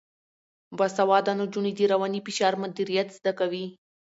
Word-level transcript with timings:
باسواده 0.77 1.31
نجونې 1.39 1.71
د 1.75 1.79
رواني 1.91 2.19
فشار 2.25 2.53
مدیریت 2.63 3.07
زده 3.17 3.31
کوي. 3.39 3.65